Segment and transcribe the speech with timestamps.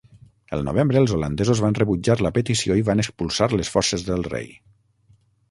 [0.55, 4.51] El novembre, els holandesos van rebutjar la petició i van expulsar les forces del rei.